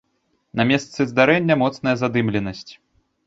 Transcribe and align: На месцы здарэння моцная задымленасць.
На 0.59 0.65
месцы 0.69 1.05
здарэння 1.11 1.59
моцная 1.63 1.95
задымленасць. 2.01 2.67